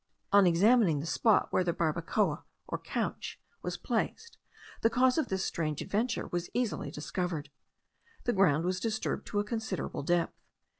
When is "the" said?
0.99-1.05, 1.63-1.73, 4.81-4.89, 8.23-8.33